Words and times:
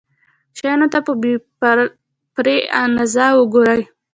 شيانو 0.57 0.87
ته 0.93 0.99
په 1.07 1.13
بې 1.21 1.33
پرې 2.35 2.55
انداز 2.83 3.15
وګوري. 3.37 3.83